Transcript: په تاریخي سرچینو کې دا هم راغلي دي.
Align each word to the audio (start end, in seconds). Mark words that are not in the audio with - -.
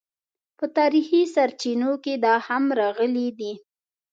په 0.57 0.65
تاریخي 0.77 1.21
سرچینو 1.35 1.91
کې 2.03 2.13
دا 2.25 2.35
هم 2.47 2.63
راغلي 2.79 3.27
دي. 3.39 3.53